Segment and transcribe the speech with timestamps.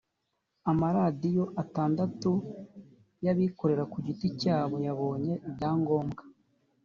[0.71, 2.31] amaradiyo atandatu
[3.25, 6.21] y’abikorera ku giti cyabo yabonye ibyangombwa